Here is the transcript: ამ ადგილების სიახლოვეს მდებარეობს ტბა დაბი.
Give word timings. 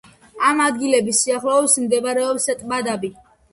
ამ 0.51 0.63
ადგილების 0.67 1.19
სიახლოვეს 1.27 1.77
მდებარეობს 1.85 2.51
ტბა 2.65 2.83
დაბი. 2.91 3.15